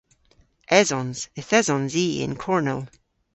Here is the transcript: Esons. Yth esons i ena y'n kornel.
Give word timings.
Esons. 0.79 1.19
Yth 1.39 1.53
esons 1.59 1.91
i 2.03 2.05
ena 2.07 2.19
y'n 2.25 2.33
kornel. 2.43 2.81